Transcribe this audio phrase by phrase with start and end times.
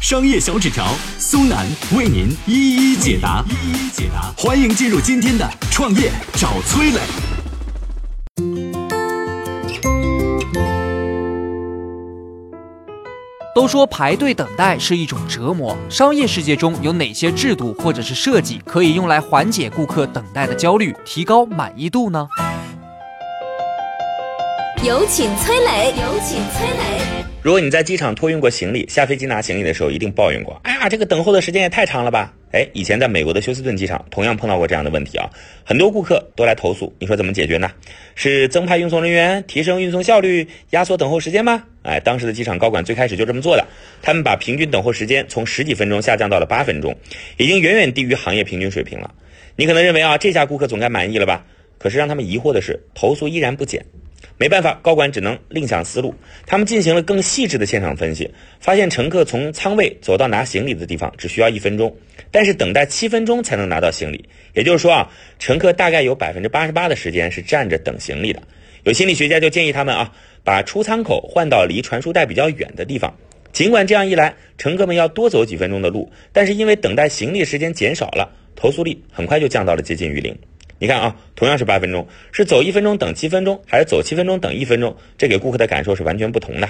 [0.00, 0.86] 商业小纸条
[1.18, 4.32] 苏南为您一一解答，一一解答。
[4.34, 7.00] 欢迎进入今天的创业找崔磊。
[13.54, 22.26] 都说排队等待是一种折磨，商业世界中有哪些制度或者是设计可以用来缓解顾客等待的焦虑，提高满意度呢？
[24.82, 27.29] 有请崔磊，有请崔磊。
[27.42, 32.34] 如果你在机场托运过行李，下飞机拿行李的时候一定抱怨过，哎呀，这个等候的时间也太长了吧？
[32.52, 35.30] 哎，以前在美国的休斯顿机场同样碰到过这样的问题啊，
[35.64, 37.70] 很多顾客都来投诉，你说怎么解决呢？
[38.14, 41.64] 是增派运送人员，提升运送效率，压缩等候时间吗？
[41.82, 43.66] 哎，当时的机场高管最开始就这么做的，
[44.02, 46.94] 他们把平均等候时间从十几分钟下降到了八分钟，
[47.38, 49.14] 已经远远低于行业平均水平了。
[49.56, 51.46] 你可能认为啊，这下顾客总该满意了吧？
[51.78, 53.82] 可是让他们疑惑的是，投诉依然不减。
[54.38, 56.14] 没办法，高管只能另想思路。
[56.46, 61.94] 他们进行了更细致的现场分析，发现乘客从舱位走到拿行李的地方只需要一分钟，
[62.30, 64.28] 但是等待七分钟才能拿到行李。
[64.54, 68.42] 也就是说啊，乘客大概有百分之八十八的时间是站着等行李的。
[68.84, 73.14] 有心理学家就建议他们啊，把出舱口换到离传输带比较远的地方。
[73.52, 80.34] 尽管这样一来，乘客们要多走几分钟的路，但是因为等待行李时间减少了，投诉率很快就降到了接近于零。
[80.80, 84.96] 你看啊，同样是八分钟，是走一分钟等七分钟，还是走七分钟等一分钟？
[85.18, 86.66] 这给顾客的感受是完全不同的。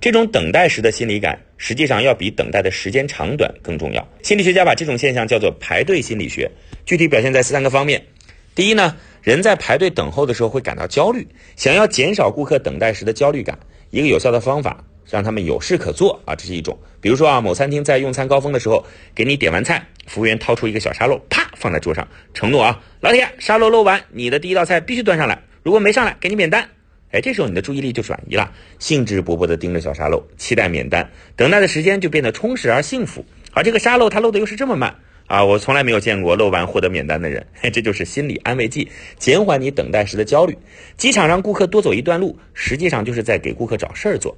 [0.00, 4.04] 这种等待时的心理感，实际上要比等待的时间长短更重要。
[4.20, 6.50] 心理学家把这种现象叫做排队心理学，
[6.84, 8.04] 具体表现在三个方面。
[8.52, 13.56] 第一呢，人在排队等候的时候会感到焦虑，想要减少顾客等待时的焦虑感，
[13.90, 14.84] 一个有效的方法。
[15.10, 16.78] 让他们有事可做啊，这是一种。
[16.98, 18.82] 比如说啊，某餐厅在用餐高峰的时候，
[19.14, 26.68] 给你点完菜，服务员掏出一个小沙漏，啪放在桌上，承诺啊，老铁，沙漏漏完，你的第一道菜必须端上来，如果没上来，给你免单。
[27.12, 33.24] 哎，这时候你的注意力就转移了，兴致勃勃地盯着小沙漏，期待免单，等待的时间就变得充实而幸福。
[33.52, 34.96] 而这个沙漏它漏的又是这么慢
[35.26, 37.46] 啊，我从来没有见过漏完获得免单的人。
[37.54, 40.56] 嘿，这就是心理安慰剂，减缓你等待时的焦虑。
[40.96, 44.36] 机场让顾客多走一段路，实际上就是在给顾客找事儿做。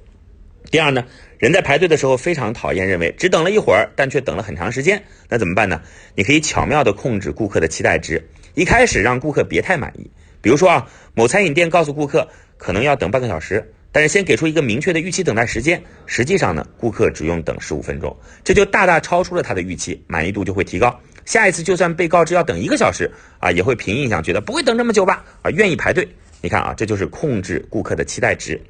[0.71, 1.03] 第二呢，
[1.37, 5.81] 人在排队的时候非常讨厌认为只等了一会儿，但却等了很长时间，那怎么办呢？
[6.15, 8.21] 你可以巧妙地控制顾客的期待值，
[8.53, 10.09] 一开始让顾客别太满意。
[10.41, 12.27] 比如说啊，某餐饮店告诉顾客
[12.57, 20.99] 可能要等半个小时，但是先给出一个明确的预期等待时间，实际上呢，顾客只用等十五分钟，这就大大超出了他的预期，满意度就会提高。
[21.25, 23.09] 下一次就算被告知要等一个小时
[23.39, 25.25] 啊，也会凭印象觉得不会等这么久吧？
[25.41, 26.07] 啊，愿意排队。
[26.45, 28.61] 你看啊，这就是控制顾客的期待值。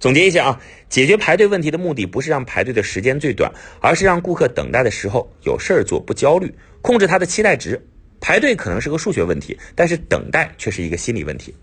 [0.00, 3.48] 总结一下啊，解决排队问题的目的不是让排队的时间最短，
[3.80, 6.52] 而是让顾客等待的时候有事儿做，不焦虑，
[6.82, 7.80] 控制他的期待值。
[8.20, 11.54] 排队可能是个数学问题，但是等待却是一个心理问题。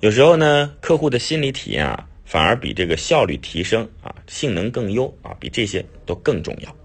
[0.00, 6.76] 有时候呢，客户的心理体验啊，反而比这个效率提升啊、性能更优啊，比这些都更重要。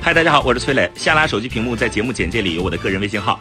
[0.00, 0.90] 嗨，大家好，我是崔磊。
[0.94, 3.38] 下拉手机屏幕，在节目简介里有我的个人微信号。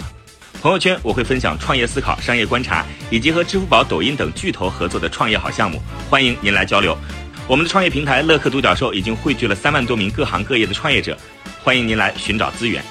[0.60, 5.80] 朋友圈我会分享创业思考、商业观察，以及和支付宝、抖音等巨头合作的创业好项目，
[6.10, 6.98] 欢迎您来交流。
[7.48, 11.16] 我们的创业平台乐客独角兽已经汇聚了三万多名各行各业的创业者，
[11.64, 12.84] 欢迎您来寻找资源。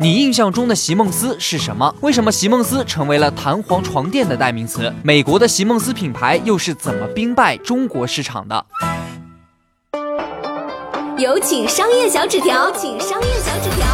[0.00, 1.94] 你印象中的席梦思是什么？
[2.02, 4.92] 为什么席梦思成为了弹簧床垫的代名词？
[5.02, 8.66] 美国的席梦思品牌又是怎么兵败中国市场的？
[11.16, 13.86] 有请商业小纸条，请商业小纸条。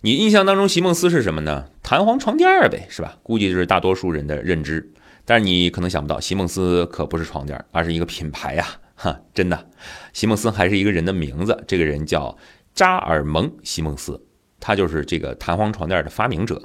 [0.00, 1.66] 你印象当中席梦思是什么呢？
[1.82, 3.18] 弹簧床垫儿呗，是吧？
[3.22, 4.90] 估计就是大多数人的认知。
[5.26, 8.66] 但是你可能想不到，席梦思可不是床垫，而是一个品牌呀！
[8.94, 9.66] 哈，真的，
[10.14, 11.62] 席梦思还是一个人的名字。
[11.68, 12.34] 这个人叫
[12.74, 14.18] 扎尔蒙·席梦思，
[14.58, 16.62] 他就是这个弹簧床垫的发明者。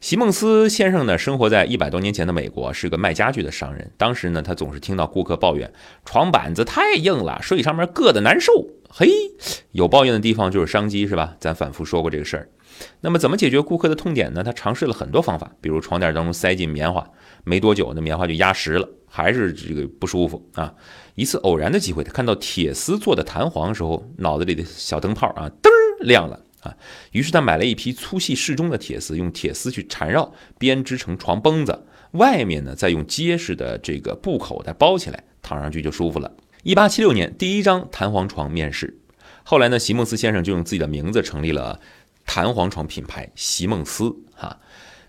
[0.00, 3.90] 席梦思先生呢，生活在一百多年前的美国，是个卖家具的商人。
[3.96, 5.72] 当时呢，他总是听到顾客抱怨
[6.04, 8.52] 床板子太硬了，睡上面硌得难受。
[8.88, 9.08] 嘿，
[9.72, 11.34] 有抱怨的地方就是商机，是吧？
[11.40, 12.48] 咱反复说过这个事儿。
[13.00, 14.44] 那么怎么解决顾客的痛点呢？
[14.44, 17.08] 他尝试了很多方法，比如床垫当中塞进棉花，
[17.44, 20.72] 没多久那棉花就压实了，还是这个不舒服啊。
[21.14, 25.70] 一次偶然的机会，他看到铁丝做的弹簧时候，脑子里的小灯泡啊，噔
[26.00, 26.40] 亮了。
[26.66, 26.76] 啊。
[27.12, 36.30] 于是他买了一批粗细适中的铁丝，用铁丝去缠绕，编织成床绷子，外面呢再用结实的这个布口袋包起来，躺上去就舒服了。
[36.62, 38.98] 一八七六年，第一张弹簧床面世，
[39.44, 41.80] 后来呢，席梦思先生就用自己的名字成立了
[42.24, 44.58] 弹簧床品牌席梦思哈。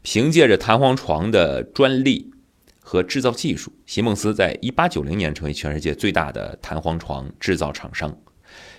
[0.03, 2.31] 凭借着弹簧床的专利
[2.79, 8.17] 和制造技术，席梦思在一八九零年成为全世界最大的弹簧床制造厂商。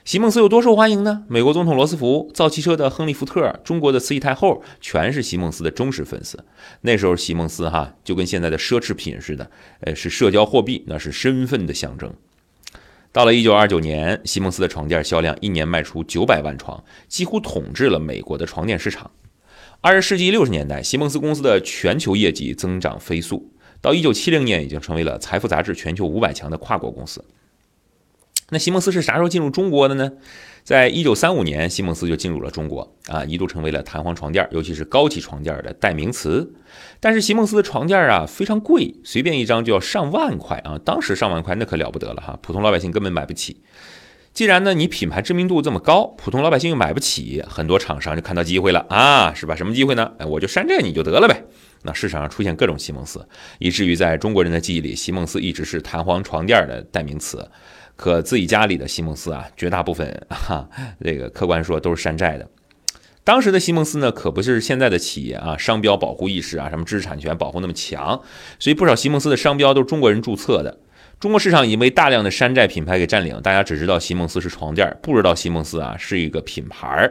[0.09, 1.25] 席梦思有多受欢迎呢？
[1.29, 6.43] 美国总统罗斯福、造汽车的亨利·福特、中国的慈禧太后，全是席梦思的忠实粉丝。
[6.81, 9.51] 那时候，席梦思哈就跟现在的奢侈品似的，
[9.81, 12.11] 呃，是社交货币，那是身份的象征。
[13.13, 19.11] 到了一九二九年，席梦思的床垫销量一年卖出九百万床，几乎统治了美国的床垫市场。
[19.83, 23.51] 二十世纪六十年代，席梦思公司的全球业绩增长飞速，
[23.83, 27.23] 到一九七零年已经成为了《财富》杂志全球五百强的跨国公司。
[28.51, 30.11] 那席梦思是啥时候进入中国的呢？
[30.65, 36.55] 在一九三五年，席梦思就进入了中国啊，一度成为了弹簧床垫，尤其是高级床垫的代名词。
[37.01, 43.61] 但是席梦思的床垫啊非常贵，随便一张就要上万块啊，当时上万块那可了不得了哈，普通老百姓根本买不起。
[44.33, 49.57] 既然呢，你品牌知名度这么高，普通老百姓又买不起，很多厂商就看到机会了啊，是吧？
[49.57, 50.13] 什么机会呢？
[50.19, 51.45] 哎，我就山寨你就得了呗。
[51.83, 53.27] 那市场上出现各种席梦思，
[53.59, 57.49] 以至于在中国人的记忆里，席梦思一直是弹簧床垫的代名词。
[57.99, 60.69] 可自己家里的席梦思啊，绝大部分哈，
[61.03, 62.49] 这个客观说都是山寨的。
[63.25, 68.23] 当时的席梦思呢，可不是现在的企业啊，商标保护意识啊，什么知识产权保护那么强，
[68.61, 70.79] 所以不少席梦思的商标都是中国人注册的。
[71.19, 77.11] 中国市场已经被大量的山寨品牌给占领，大家只知道席梦思是床垫，不知道席梦思啊是一个品牌。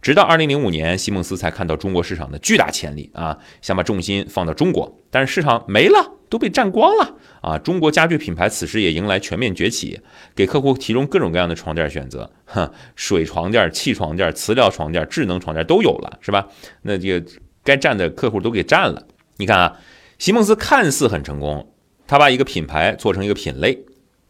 [0.00, 7.58] 直到二零零五年，席梦思才看到中国市场的巨大潜力啊，想把重心放到中国，但是市场没了，都被占光了啊！
[7.58, 10.00] 中国家具品牌此时也迎来全面崛起，
[10.34, 16.48] 给客户提供各种各样的床垫选择，哼，水床垫、气床垫、磁疗床垫、智能床垫都有了，是吧？
[16.80, 17.30] 那这个
[17.62, 19.06] 该占的客户都给占了。
[19.36, 19.78] 你看啊，
[20.18, 21.70] 席梦思看似很成功。
[22.06, 23.78] 他把一个品牌做成一个品类，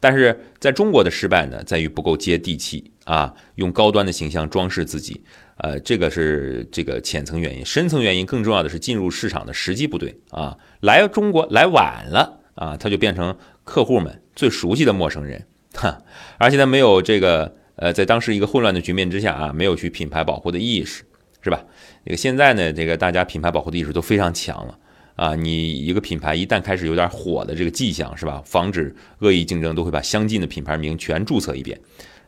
[0.01, 5.23] 但是在中国的失败呢，在于不够接地气啊，用高端的形象装饰自己，
[5.57, 16.03] 呃，这个是这个浅层原因，深层原因更重要的是进入市场的时机不对啊，来中国来晚了啊，他就变成客户们最熟悉的陌生人，哈，
[16.39, 21.05] 而且他没有这个呃，在当时一个混乱的局面之下啊，没有去品牌保护的意识，
[21.43, 21.65] 是吧？
[22.05, 24.79] 这个现在呢，这个大家品牌保护的意识都非常强了。
[25.15, 28.43] 啊，你一个品牌一旦开始有点火的这个迹象，是吧？
[28.47, 31.79] 防止恶意竞争，都会把相近的品牌名全注册一遍。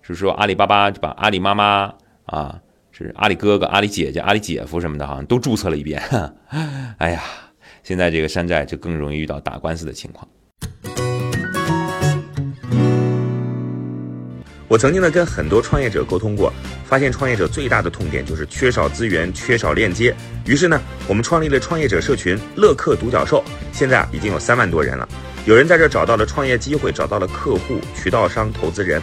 [0.03, 1.93] 是说阿里巴巴把阿里妈妈
[2.27, 2.61] 啊，
[2.97, 6.01] 是阿里哥哥、阿里姐姐、阿里姐夫什么的，好像都注册了一遍。
[6.99, 7.25] 哎呀，
[7.83, 10.29] 现在这个山寨就更容易遇到打官司的情况。
[14.69, 16.53] 我曾经呢跟很多创业者沟通过，
[16.85, 20.15] 发现创业者最大的痛点就是缺少资源、缺少链接。
[20.47, 23.43] 于是呢，我们创立了创业者社群“乐客独角兽”，
[23.75, 25.09] 现在啊已经有三万多人了。
[25.47, 29.03] 有人在这找到了创业机会，找到了客户、渠道商、投资人。